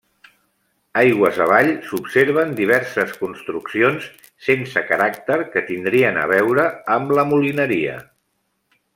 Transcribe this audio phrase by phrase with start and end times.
[0.99, 4.07] Aigües avall s'observen diverses construccions
[4.45, 6.65] sense caràcter que tindrien a veure
[6.97, 7.99] amb la molineria.